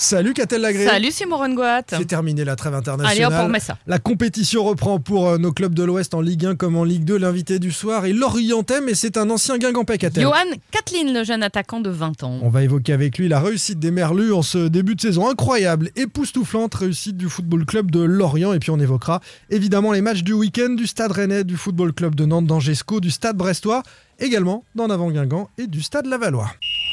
[0.00, 0.86] Salut Catel Lagré.
[0.86, 1.82] Salut Simon Rongoat.
[1.90, 3.32] C'est terminé la trêve Allez internationale.
[3.34, 3.76] hop, on remet ça.
[3.86, 7.04] La compétition reprend pour euh, nos clubs de l'Ouest en Ligue 1 comme en Ligue
[7.04, 7.18] 2.
[7.18, 10.22] L'invité du soir est Lorientais, mais c'est un ancien Guingampais, Catel.
[10.22, 12.38] Johan Kathleen, le jeune attaquant de 20 ans.
[12.40, 15.90] On va évoquer avec lui la réussite des Merlus en ce début de saison incroyable,
[15.96, 18.54] époustouflante réussite du Football Club de Lorient.
[18.54, 22.14] Et puis on évoquera évidemment les matchs du week-end du Stade Rennais, du Football Club
[22.14, 23.82] de Nantes d'Angesco, du Stade Brestois,
[24.18, 26.50] également d'en avant Guingamp et du Stade Lavallois.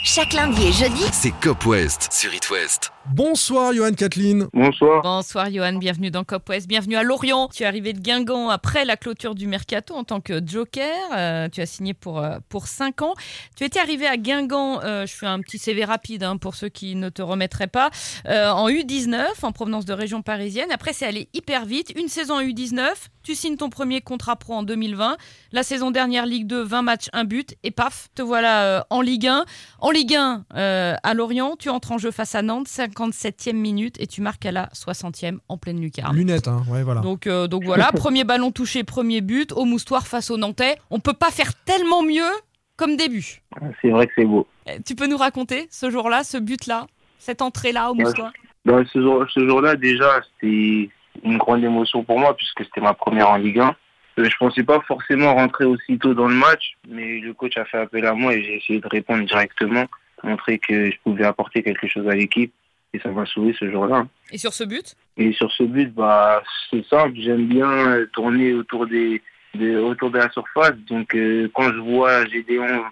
[0.09, 2.93] Chaque lundi et jeudi, C'est Cop West sur It West.
[3.13, 4.47] Bonsoir Johan Kathleen.
[4.53, 5.01] Bonsoir.
[5.01, 7.49] Bonsoir Johan, bienvenue dans Cop West, bienvenue à Lorient.
[7.53, 10.95] Tu es arrivé de Guingamp après la clôture du Mercato en tant que joker.
[11.13, 13.15] Euh, tu as signé pour, euh, pour 5 ans.
[13.57, 16.69] Tu étais arrivé à Guingamp, euh, je fais un petit CV rapide hein, pour ceux
[16.69, 17.89] qui ne te remettraient pas,
[18.27, 20.71] euh, en U19 en provenance de région parisienne.
[20.71, 22.93] Après c'est allé hyper vite, une saison en U19,
[23.27, 25.17] tu signes ton premier contrat pro en 2020.
[25.51, 29.01] La saison dernière Ligue 2, 20 matchs, 1 but et paf, te voilà euh, en
[29.01, 29.43] Ligue 1.
[29.79, 33.99] En Ligue 1 euh, à Lorient, tu entres en jeu face à Nantes, 57e minute
[33.99, 36.15] et tu marques à la 60e en pleine lucarne.
[36.15, 37.01] Lunettes, hein, ouais, voilà.
[37.01, 40.75] Donc, euh, donc voilà, premier ballon touché, premier but au moustoir face au Nantais.
[40.91, 42.29] On peut pas faire tellement mieux
[42.75, 43.41] comme début.
[43.81, 44.45] C'est vrai que c'est beau.
[44.69, 46.85] Euh, Tu peux nous raconter ce jour-là, ce but-là,
[47.17, 48.31] cette entrée-là au moustoir?
[48.67, 50.91] Ce jour, ce jour-là, déjà, c'était
[51.23, 53.75] une grande émotion pour moi puisque c'était ma première en Ligue 1.
[54.17, 57.77] Euh, Je pensais pas forcément rentrer aussitôt dans le match, mais le coach a fait
[57.77, 59.85] appel à moi et j'ai essayé de répondre directement,
[60.23, 62.51] montrer que je pouvais apporter quelque chose à l'équipe
[62.93, 64.07] et ça m'a sauvé ce jour-là.
[64.31, 64.95] Et sur ce but?
[65.17, 69.21] Et sur ce but, bah, c'est simple, j'aime bien euh, tourner autour des,
[69.53, 70.75] des- autour de la surface.
[70.87, 72.83] Donc, euh, quand je vois Gédéon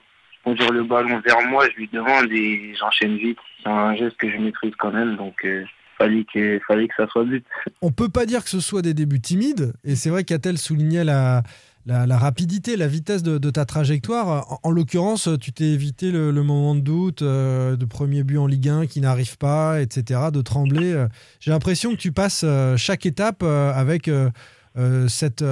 [0.44, 3.40] conduire le ballon vers moi, je lui demande et j'enchaîne vite.
[3.64, 5.64] C'est un geste que je maîtrise quand même, donc euh,
[5.98, 7.46] fallait que fallait que ça soit but.
[7.82, 11.04] On peut pas dire que ce soit des débuts timides, et c'est vrai qu'Atel soulignait
[11.04, 11.44] la,
[11.86, 14.52] la, la rapidité, la vitesse de, de ta trajectoire.
[14.52, 18.38] En, en l'occurrence, tu t'es évité le, le moment de doute, euh, de premier but
[18.38, 21.06] en Ligue 1 qui n'arrive pas, etc., de trembler.
[21.40, 24.10] J'ai l'impression que tu passes euh, chaque étape euh, avec
[25.08, 25.44] cette,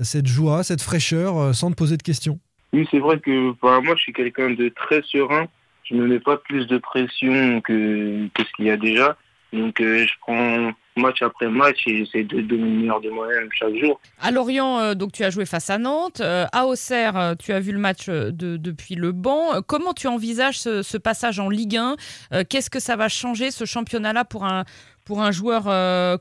[0.00, 2.38] cette joie, cette fraîcheur, sans te poser de questions.
[2.72, 5.46] Oui, c'est vrai que enfin, moi, je suis quelqu'un de très serein.
[5.84, 9.16] Je ne mets pas plus de pression que, que ce qu'il y a déjà.
[9.52, 13.48] Donc, euh, je prends match après match et j'essaie de donner le meilleur de moi-même
[13.52, 14.00] chaque jour.
[14.20, 16.20] À Lorient, euh, donc tu as joué face à Nantes.
[16.20, 19.60] Euh, à Auxerre, euh, tu as vu le match de- depuis le banc.
[19.66, 21.96] Comment tu envisages ce, ce passage en Ligue 1
[22.32, 24.64] Euh, Qu'est-ce que ça va changer ce championnat-là pour un,
[25.04, 25.64] pour un joueur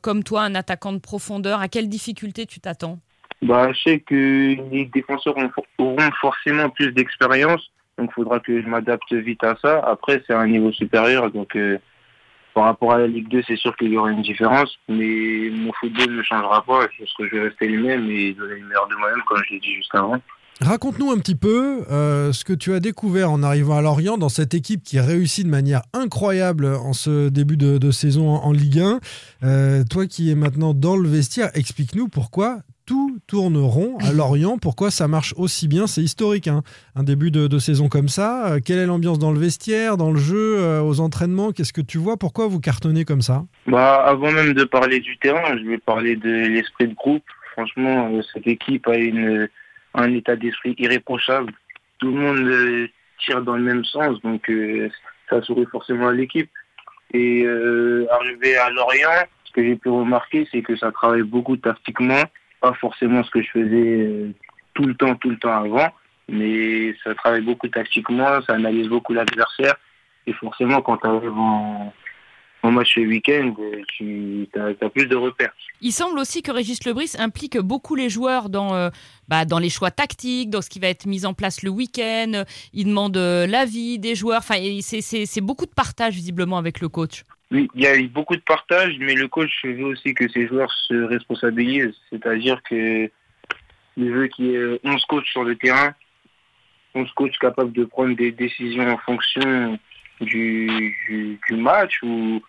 [0.01, 1.59] comme toi, un attaquant de profondeur?
[1.61, 2.99] À quelles difficultés tu t'attends?
[3.41, 5.49] Bah, je sais que les défenseurs ont-
[5.79, 7.61] auront forcément plus d'expérience,
[7.97, 9.79] donc il faudra que je m'adapte vite à ça.
[9.85, 11.55] Après, c'est un niveau supérieur, donc
[12.53, 15.71] par rapport à la Ligue 2, c'est sûr qu'il y aura une différence, mais mon
[15.79, 18.87] football ne changera pas, parce que je vais rester le même et donner le meilleur
[18.87, 20.19] de moi-même, comme je l'ai dit juste avant.
[20.61, 24.29] Raconte-nous un petit peu euh, ce que tu as découvert en arrivant à Lorient dans
[24.29, 28.79] cette équipe qui réussit de manière incroyable en ce début de, saison en, en Ligue
[28.79, 28.99] 1.
[29.43, 34.57] Euh, toi qui es maintenant dans le vestiaire, explique-nous pourquoi tout tourne rond à Lorient,
[34.57, 35.87] pourquoi ça marche aussi bien.
[35.87, 36.63] C'est historique, hein,
[36.95, 38.53] un début de, saison comme ça.
[38.53, 41.51] Euh, quelle est l'ambiance dans le vestiaire, dans le jeu, euh, aux entraînements?
[41.51, 42.17] Qu'est-ce que tu vois?
[42.17, 43.43] Pourquoi vous cartonnez comme ça?
[43.67, 47.23] Bah, avant même de parler du terrain, je vais parler de l'esprit de groupe.
[47.53, 49.47] Franchement, euh, cette équipe a une,
[49.93, 51.53] un état d'esprit irréprochable.
[51.99, 52.89] Tout le monde
[53.23, 54.51] tire dans le même sens, donc
[55.29, 56.49] ça sourit forcément à l'équipe.
[57.13, 57.45] Et
[58.09, 62.23] arrivé à Lorient, ce que j'ai pu remarquer, c'est que ça travaille beaucoup tactiquement,
[62.61, 64.33] pas forcément ce que je faisais euh,
[64.73, 65.89] tout le temps, tout le temps avant,
[66.29, 69.75] mais ça travaille beaucoup tactiquement, ça analyse beaucoup l'adversaire.
[70.27, 71.91] Et forcément, quand tu arrives en,
[72.63, 73.55] en match le week-end,
[73.87, 75.51] tu as, plus de repères.
[75.81, 78.89] Il semble aussi que Régis Lebris implique beaucoup les joueurs dans, euh,
[79.27, 82.43] bah, dans les choix tactiques, dans ce qui va être mis en place le week-end.
[82.73, 84.39] Il demande euh, l'avis des joueurs.
[84.39, 87.23] Enfin, c'est- beaucoup de partage visiblement avec le coach.
[87.49, 90.47] Oui, il y a eu beaucoup de partage, mais le coach veut aussi que ses
[90.47, 91.95] joueurs se responsabilisent.
[92.09, 93.09] C'est-à-dire que
[93.97, 95.93] il veut qu'il y ait 11 coachs sur le terrain,
[96.95, 99.77] 11 coachs capables de prendre des décisions en fonction
[100.21, 102.41] du, du, du match ou,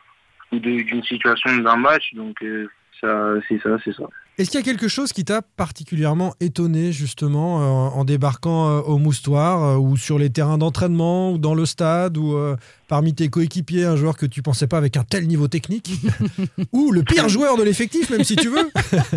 [0.52, 2.14] ou d'une situation d'un match.
[2.14, 2.69] Donc, euh,
[3.00, 4.04] ça, c'est ça, c'est ça.
[4.38, 8.81] Est-ce qu'il y a quelque chose qui t'a particulièrement étonné justement euh, en débarquant euh,
[8.81, 12.56] au Moustoir euh, ou sur les terrains d'entraînement ou dans le stade ou euh,
[12.88, 15.90] parmi tes coéquipiers un joueur que tu pensais pas avec un tel niveau technique
[16.72, 18.70] ou le pire joueur de l'effectif même si tu veux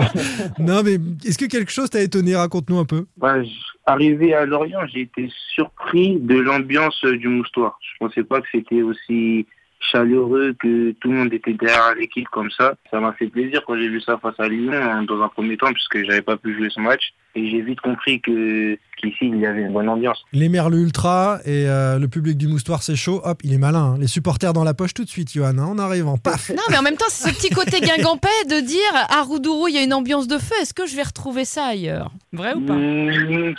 [0.59, 2.35] Non mais est-ce que quelque chose t'a étonné?
[2.35, 3.05] Raconte-nous un peu.
[3.15, 3.37] Bah,
[3.85, 7.79] arrivé à Lorient, j'ai été surpris de l'ambiance du moustoir.
[7.79, 9.45] Je pensais pas que c'était aussi
[9.91, 12.75] chaleureux, que tout le monde était derrière l'équipe comme ça.
[12.91, 15.57] Ça m'a fait plaisir quand j'ai vu ça face à Lyon hein, dans un premier
[15.57, 19.37] temps puisque j'avais pas pu jouer ce match et j'ai vite compris que qu'ici il
[19.39, 20.23] y avait une bonne ambiance.
[20.33, 23.21] Les Merlus Ultra et euh, le public du Moustoir, c'est chaud.
[23.23, 23.93] Hop, il est malin.
[23.93, 23.97] hein.
[23.99, 25.57] Les supporters dans la poche tout de suite, Johan.
[25.57, 28.59] hein, en arrivant, paf Non, mais en même temps, c'est ce petit côté guingampais de
[28.65, 28.79] dire
[29.09, 30.55] à Roudourou, il y a une ambiance de feu.
[30.61, 32.11] Est-ce que je vais retrouver ça ailleurs?
[32.33, 32.73] Vrai ou pas?
[32.73, 33.55] Mmh,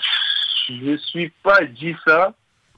[0.68, 2.32] Je suis pas dit ça,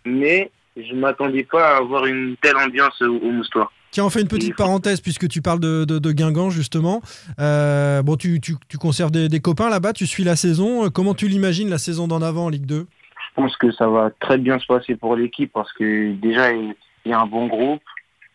[0.04, 0.50] mais
[0.88, 3.72] je m'attendais pas à avoir une telle ambiance au, au Moustoir.
[3.90, 7.00] Tiens, on fait une petite parenthèse puisque tu parles de, de- de Guingamp justement.
[7.40, 10.84] Euh, bon, tu, tu- tu conserves des, des copains là-bas, tu suis la saison.
[10.84, 13.88] Euh, Comment tu l'imagines la saison d'en avant en Ligue 2 Je pense que ça
[13.88, 16.74] va très bien se passer pour l'équipe parce que déjà il
[17.06, 17.80] y a un bon groupe,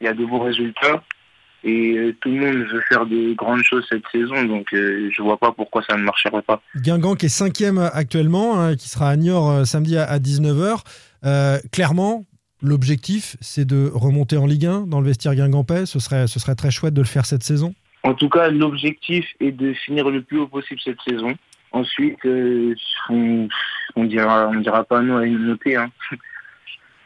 [0.02, 1.04] il y a de bons résultats
[1.64, 5.22] et euh, tout le monde veut faire de grandes choses cette saison, donc euh, je
[5.22, 6.62] vois pas pourquoi ça ne marcherait pas.
[6.76, 10.80] Guingamp qui est cinquième actuellement, hein, qui sera à Niort euh, samedi à, 19h.
[11.72, 12.26] clairement,
[12.64, 15.86] l'objectif, c'est de remonter en Ligue 1 dans le vestiaire guingampais.
[15.86, 17.76] Ce serait, ce serait très chouette de le faire cette saison.
[18.04, 21.36] En tout cas, l'objectif est de finir le plus haut possible cette saison.
[21.72, 22.76] Ensuite, euh,
[23.10, 23.48] on,
[23.96, 25.76] on dira, pas non à une montée.
[25.76, 25.92] Hein.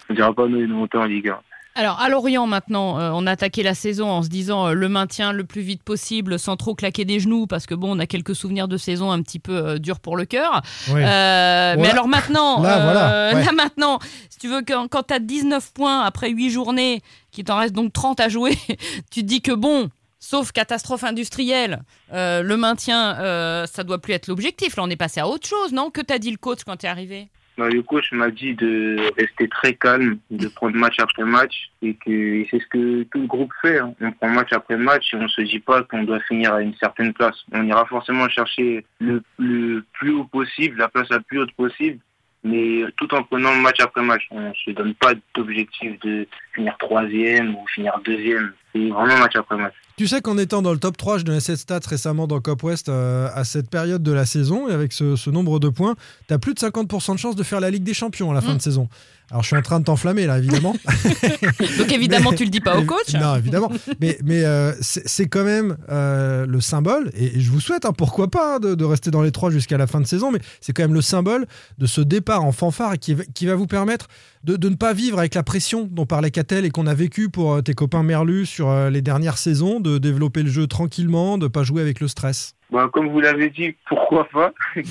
[0.09, 1.39] On dira pas non à une montée en Ligue 1.
[1.77, 4.89] Alors, à Lorient, maintenant, euh, on a attaqué la saison en se disant euh, le
[4.89, 8.07] maintien le plus vite possible, sans trop claquer des genoux, parce que bon, on a
[8.07, 10.63] quelques souvenirs de saison un petit peu euh, durs pour le cœur.
[10.89, 11.01] Oui.
[11.03, 13.45] Euh, Mais alors maintenant, Là, voilà, ouais.
[13.45, 13.99] là maintenant,
[14.31, 17.75] si tu veux, quand, quand tu as 19 points après 8 journées, qu'il t'en reste
[17.75, 18.57] donc 30 à jouer,
[19.11, 19.89] tu te dis que bon,
[20.19, 24.77] sauf catastrophe industrielle, le maintien, ça doit plus être l'objectif.
[24.77, 25.91] Là, on est passé à autre chose, non?
[25.91, 27.29] Que t'a dit le coach quand t'es arrivé?
[27.57, 32.45] Le coach m'a dit de rester très calme, de prendre match après match, et que
[32.51, 33.79] c'est ce que tout le groupe fait.
[33.79, 33.95] hein.
[33.99, 36.75] On prend match après match et on se dit pas qu'on doit finir à une
[36.75, 37.35] certaine place.
[37.51, 41.99] On ira forcément chercher le, le plus haut possible, la place la plus haute possible,
[42.43, 44.27] mais tout en prenant match après match.
[44.29, 48.53] On se donne pas d'objectif de finir troisième ou finir deuxième.
[48.73, 49.73] C'est vraiment match après match.
[49.97, 52.61] Tu sais qu'en étant dans le top 3, je donnais cette stat récemment dans Cop
[52.63, 55.95] West euh, à cette période de la saison, et avec ce, ce nombre de points,
[56.27, 58.41] tu as plus de 50% de chances de faire la Ligue des Champions à la
[58.41, 58.57] fin Mm.
[58.57, 58.89] de saison.
[59.29, 60.73] Alors je suis en train de t'enflammer là, évidemment.
[61.77, 63.13] Donc évidemment, Mais- tu le dis pas au coach.
[63.13, 63.69] Non, évidemment.
[63.99, 67.91] Mais, mais euh, c'est quand même euh, le symbole, et, et je vous souhaite, hein,
[67.97, 70.39] pourquoi pas, hein, de, de rester dans les trois jusqu'à la fin de saison, mais
[70.61, 71.45] c'est quand même le symbole
[71.77, 74.07] de ce départ en fanfare qui, va- qui va vous permettre
[74.43, 77.29] de, de ne pas vivre avec la pression dont parlait Catel et qu'on a vécu
[77.29, 81.37] pour euh, tes copains Merlus sur euh, les dernières saisons, de développer le jeu tranquillement,
[81.37, 82.53] de pas jouer avec le stress.
[82.71, 84.53] Bah, comme vous l'avez dit, pourquoi pas?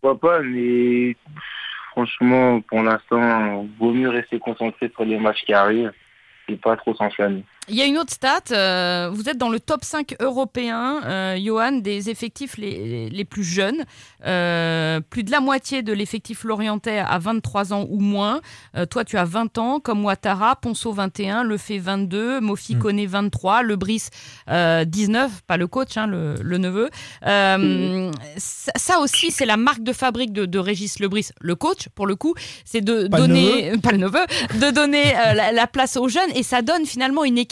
[0.00, 1.16] Pourquoi pas, mais
[1.92, 5.92] franchement, pour l'instant, vaut mieux rester concentré sur les matchs qui arrivent
[6.48, 7.44] et pas trop s'enflammer.
[7.68, 11.38] Il y a une autre stat, euh, vous êtes dans le top 5 européen, euh,
[11.40, 13.84] Johan, des effectifs les, les plus jeunes.
[14.26, 18.40] Euh, plus de la moitié de l'effectif lorientais a 23 ans ou moins.
[18.90, 22.78] Toi, tu as 20 ans, comme Ouattara, Ponceau 21, Lefebvre 22, Mofi Mm.
[22.80, 24.08] Koné 23, Lebris
[24.48, 26.90] euh, 19, pas le coach, hein, le, le neveu.
[27.22, 32.08] Ça, ça aussi, c'est la marque de fabrique de, de Régis Lebris, le coach, pour
[32.08, 34.24] le coup, c'est de Pas le donner, pas le neveu,
[34.60, 37.51] de donner la, la place aux jeunes et ça donne finalement une équipe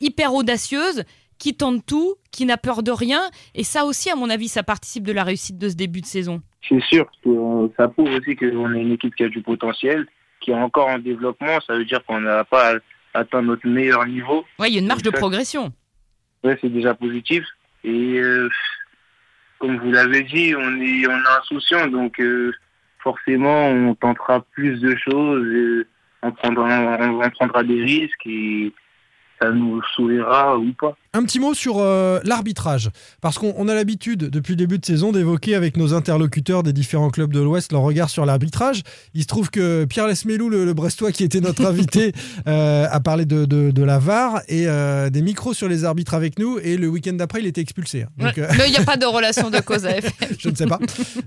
[0.00, 1.04] hyper audacieuse
[1.38, 3.20] qui tente tout, qui n'a peur de rien
[3.54, 6.06] et ça aussi à mon avis ça participe de la réussite de ce début de
[6.06, 6.42] saison.
[6.68, 10.06] C'est sûr, euh, ça prouve aussi qu'on est une équipe qui a du potentiel,
[10.40, 11.60] qui est encore en développement.
[11.66, 12.74] Ça veut dire qu'on n'a pas
[13.14, 14.44] atteint notre meilleur niveau.
[14.58, 15.72] Ouais, il y a une marge de progression.
[16.42, 17.44] Ouais, c'est déjà positif.
[17.84, 18.48] Et euh,
[19.58, 22.52] comme vous l'avez dit, on est, on est insouciant, donc euh,
[22.98, 25.86] forcément, on tentera plus de choses, euh,
[26.22, 28.72] on, prendra, on, on prendra des risques et
[29.40, 30.96] ça nous sourira ou pas.
[31.12, 32.90] Un petit mot sur euh, l'arbitrage,
[33.22, 36.74] parce qu'on on a l'habitude depuis le début de saison d'évoquer avec nos interlocuteurs des
[36.74, 38.82] différents clubs de l'Ouest leur regard sur l'arbitrage.
[39.14, 42.12] Il se trouve que Pierre Lesmelou, le, le Brestois qui était notre invité,
[42.48, 46.12] euh, a parlé de, de- de la VAR et euh, des micros sur les arbitres
[46.12, 48.02] avec nous, et le week-end d'après, il était expulsé.
[48.02, 48.08] hein.
[48.18, 50.12] Donc, euh, Mais il n'y a pas de relation de cause à effet.
[50.38, 50.78] je ne sais pas.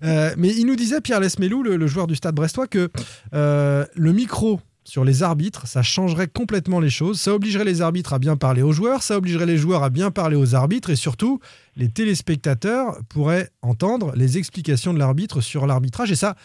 [0.04, 2.90] Euh, mais il nous disait, Pierre Lesmelou, le, le joueur du stade brestois, que
[3.34, 4.60] euh, le micro
[4.90, 7.20] sur les arbitres, ça changerait complètement les choses.
[7.20, 10.10] Ça obligerait les arbitres à bien parler aux joueurs, ça obligerait les joueurs à bien
[10.12, 11.40] parler aux arbitres, et surtout,
[11.76, 16.36] les téléspectateurs pourraient entendre les explications de l'arbitre sur l'arbitrage, et ça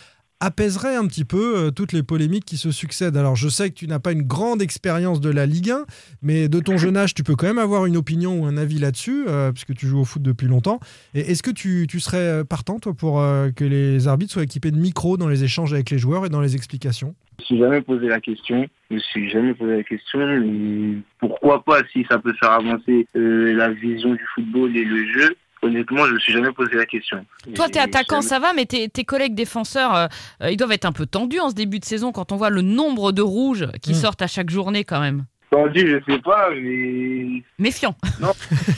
[0.41, 3.17] apaiserait un petit peu euh, toutes les polémiques qui se succèdent.
[3.17, 5.87] Alors je sais que tu n'as pas une grande expérience de la Ligue 1,
[6.21, 8.79] mais de ton jeune âge, tu peux quand même avoir une opinion ou un avis
[8.79, 10.81] là-dessus, euh, puisque tu joues au foot depuis longtemps.
[11.15, 13.15] Est-ce que tu, serais euh, partant, toi, pour
[13.57, 16.41] que les arbitres soient équipés de micros dans les échanges avec les joueurs et dans
[16.41, 17.15] les explications?
[17.45, 18.67] Me suis jamais posé la question.
[18.91, 20.21] Je me suis jamais posé la question.
[20.21, 25.07] Et pourquoi pas si ça peut faire avancer euh, la vision du football et le
[25.13, 25.37] jeu.
[25.63, 27.25] Honnêtement, je me suis jamais posé la question.
[27.55, 29.95] Toi, Et t'es attaquant, jamais- ça va, mais tes, tes collègues défenseurs,
[30.43, 32.51] euh, ils doivent être un peu tendus en ce début de saison quand on voit
[32.51, 33.95] le nombre de rouges qui Mm.
[33.95, 35.25] sortent à chaque journée quand même.
[35.51, 37.24] Tendu, je sais pas, mais.
[37.59, 37.95] Méfiant.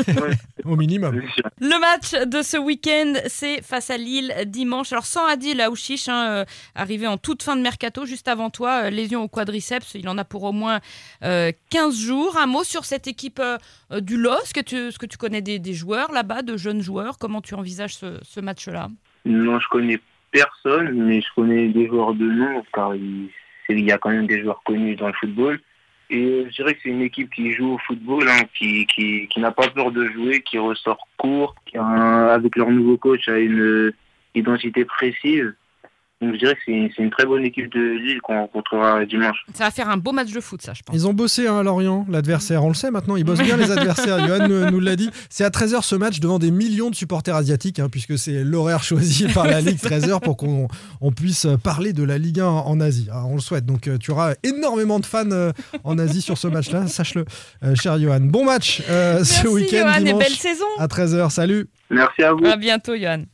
[0.08, 1.22] Ouais, Au minimum.
[1.60, 4.92] Le match de ce week-end, c'est face à Lille dimanche.
[4.92, 8.84] Alors sans Adil Aouchiche, hein, euh, arrivé en toute fin de mercato, juste avant toi,
[8.84, 10.80] euh, lésion au quadriceps, il en a pour au moins
[11.24, 12.36] euh, 15 jours.
[12.36, 13.58] Un mot sur cette équipe euh,
[14.00, 16.82] du LOS, est-ce que tu, est-ce que tu connais des, des joueurs là-bas, de jeunes
[16.82, 17.18] joueurs?
[17.18, 18.88] Comment tu envisages ce, ce match-là?
[19.24, 23.30] Non, je connais personne, mais je connais des joueurs de nom, car il
[23.68, 25.60] y a quand même des joueurs connus dans le football.
[26.08, 29.40] Et je dirais que c'est une équipe qui joue au football, hein, qui, qui, qui
[29.40, 33.60] n'a pas peur de jouer, qui ressort court, qui avec leur nouveau coach a une
[33.60, 33.94] euh,
[34.34, 35.54] identité précise.
[36.22, 39.36] Donc je dirais que c'est une, très bonne équipe de Lille qu'on rencontrera dimanche.
[39.52, 40.96] Ça va faire un beau match de foot, ça, je pense.
[40.96, 42.64] Ils ont bossé hein, à Lorient, l'adversaire.
[42.64, 44.26] On le sait maintenant, ils bossent bien les adversaires.
[44.26, 45.10] Johan nous, nous l'a dit.
[45.28, 48.82] C'est à 13h ce match devant des millions de supporters asiatiques, hein, puisque c'est l'horaire
[48.82, 50.68] choisi par la Ligue 13h pour qu'on
[51.02, 53.08] on puisse parler de la Ligue 1 en, Asie.
[53.12, 53.66] Ah, on le souhaite.
[53.66, 55.52] Donc euh, tu auras énormément de fans euh,
[55.84, 57.24] en Asie sur ce match-là, sache-le,
[57.62, 58.20] euh, cher Johan.
[58.20, 60.66] Bon match euh, ce week-end Johan et dimanche belle saison.
[60.78, 61.30] à 13h.
[61.30, 61.68] Salut.
[61.90, 62.44] Merci à vous.
[62.46, 63.24] À bientôt Johan.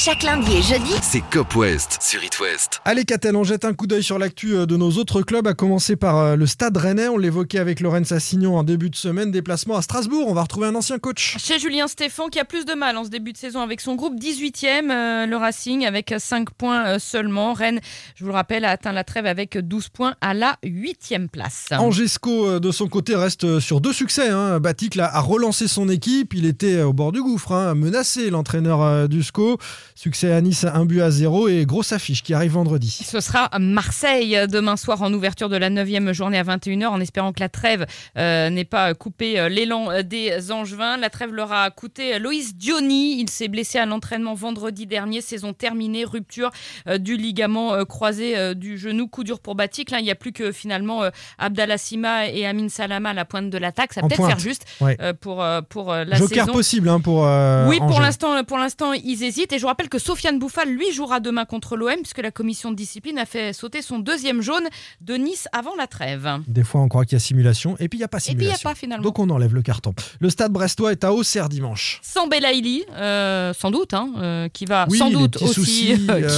[0.00, 2.80] Chaque lundi et jeudi, C'est Cop West sur It West.
[2.84, 5.54] Allez Catel, on jette un coup d'œil sur l'actu euh, de nos autres clubs, à
[5.54, 7.08] commencer par euh, le Stade Rennais.
[7.08, 9.32] On l'évoquait avec Lorenz Assignon en début de semaine.
[9.32, 10.28] Déplacement à Strasbourg.
[10.28, 11.36] On va retrouver un ancien coach.
[11.38, 13.96] Chez Julien Stéphan qui a plus de mal en ce début de saison avec son
[13.96, 17.52] groupe 18e, euh, le Racing avec 5 points seulement.
[17.52, 17.80] Rennes,
[18.14, 21.66] je vous le rappelle, a atteint la trêve avec 12 points à la 8e place.
[21.76, 24.28] Angesco, de son côté, reste sur deux succès.
[24.28, 24.60] Hein.
[24.60, 26.34] Batic là, a relancé son équipe.
[26.34, 29.58] Il était au bord du gouffre, hein, menacé, l'entraîneur du SCO.
[29.94, 32.90] Succès à Nice, un but à zéro et grosse affiche qui arrive vendredi.
[33.04, 37.00] Ce sera Marseille euh, demain soir en ouverture de la 9e journée à 21h en
[37.00, 40.96] espérant que la trêve euh, n'ait pas coupé euh, l'élan euh, des Angevins.
[40.96, 43.20] La trêve leur a coûté Loïs Diony.
[43.20, 45.20] Il s'est blessé à l'entraînement vendredi dernier.
[45.20, 46.50] Saison terminée, rupture
[46.86, 49.08] euh, du ligament euh, croisé du genou.
[49.08, 49.90] Coup dur pour Batik.
[49.90, 51.02] Là, il n'y a plus que finalement
[51.38, 53.92] Abdallah Sima et Amin Salama à la pointe de l'attaque.
[53.92, 54.96] Ça peut-être faire juste Ouais.
[55.20, 56.52] pour, pour la Joker saison.
[56.52, 57.22] possible hein, pour.
[57.68, 59.52] Oui, pour l'instant, pour l'instant, ils hésitent.
[59.52, 62.70] Et je vous rappelle que Sofiane Bouffal, lui, jouera demain contre l'OM, puisque la commission
[62.70, 64.64] de discipline a fait sauter son deuxième jaune
[65.02, 66.26] de Nice avant la trêve.
[66.46, 68.20] Des fois, on croit qu'il y a simulation et puis il n'y a pas Et
[68.20, 68.70] puis, il n'y a simulation.
[68.70, 69.02] pas finalement.
[69.04, 69.92] Donc on enlève le carton.
[70.20, 72.00] Le stade brestois est à Auxerre dimanche.
[72.02, 76.28] Sans Belaïli, euh, sans doute, hein, euh, qui va Oui, sans doute aussi soucis euh,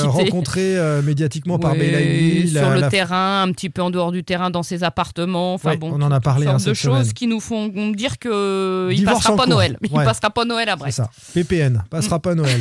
[0.57, 2.49] euh, médiatiquement par Belaïli.
[2.51, 5.55] sur la- le la- terrain, un petit peu en dehors du terrain, dans ses appartements.
[5.55, 6.99] Enfin Ouais, bon, on en a parlé, hein, sortes de cette semaine.
[7.05, 9.53] choses qui nous font dire que il Divorce passera pas cours.
[9.55, 9.79] Noël.
[9.91, 10.05] Il Ouais.
[10.05, 10.97] passera pas Noël à C'est Brest.
[10.97, 11.11] ça.
[11.35, 12.61] PPN, passera pas Noël.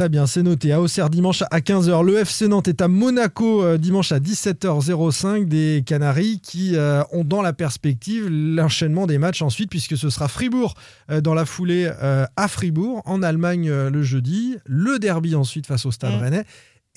[0.00, 0.72] Très bien, c'est noté.
[0.72, 2.02] À Auxerre dimanche à 15h.
[2.02, 5.44] Le FC Nantes est à Monaco euh, dimanche à 17h05.
[5.44, 10.26] Des Canaries qui euh, ont dans la perspective l'enchaînement des matchs ensuite, puisque ce sera
[10.26, 10.72] Fribourg
[11.10, 14.56] euh, dans la foulée euh, à Fribourg, en Allemagne le jeudi.
[14.64, 16.22] Le derby ensuite face au Stade Mm.
[16.22, 16.44] Rennais.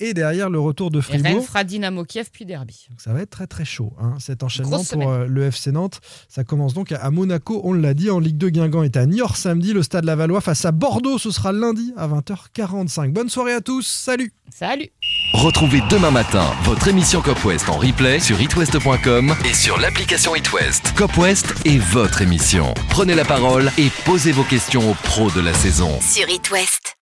[0.00, 1.46] Et derrière le retour de Et Rennes Fribourg.
[1.46, 2.86] fera Dynamo Kiev puis Derby.
[2.90, 6.00] Donc ça va être très très chaud, hein, cet enchaînement pour euh, le FC Nantes.
[6.28, 9.36] Ça commence donc à Monaco, on l'a dit, en Ligue 2 Guingamp est à Niort
[9.36, 13.12] samedi, le Stade Lavallois face à Bordeaux, ce sera lundi à 20h45.
[13.12, 14.90] Bonne soirée à tous, salut Salut
[15.34, 20.52] Retrouvez demain matin votre émission Cop West en replay sur itwest.com et sur l'application It
[20.52, 20.92] West.
[20.96, 22.74] Cop West est votre émission.
[22.90, 25.90] Prenez la parole et posez vos questions aux pros de la saison.
[26.00, 26.96] sur It West.